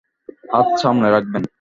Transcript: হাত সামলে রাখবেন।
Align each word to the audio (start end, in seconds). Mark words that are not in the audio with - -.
হাত 0.51 0.67
সামলে 0.81 1.07
রাখবেন। 1.11 1.43